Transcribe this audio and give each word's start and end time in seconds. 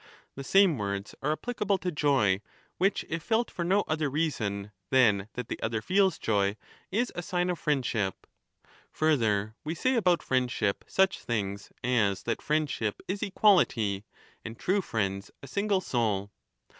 The 0.33 0.43
same 0.43 0.79
words 0.79 1.13
are 1.21 1.31
applicable 1.31 1.77
to 1.77 1.91
joy, 1.91 2.41
which, 2.79 3.05
if 3.07 3.21
felt 3.21 3.51
for 3.51 3.63
no 3.63 3.81
other 3.87 4.09
reason 4.09 4.71
than 4.89 5.27
that 5.33 5.47
the 5.47 5.59
other 5.61 5.79
feels 5.79 6.17
joy, 6.17 6.57
is 6.89 7.11
a 7.13 7.21
sign 7.21 7.51
of 7.51 7.59
friendship. 7.59 8.25
Further, 8.91 9.53
1240'' 9.63 9.63
we 9.65 9.75
say 9.75 9.93
about 9.93 10.23
friendship 10.23 10.83
such 10.87 11.19
things 11.19 11.71
as 11.83 12.23
that 12.23 12.41
friendship 12.41 12.99
is 13.07 13.21
equality, 13.21 14.03
and 14.43 14.57
true 14.57 14.81
friends 14.81 15.29
a 15.43 15.47
single 15.47 15.81
soul. 15.81 16.31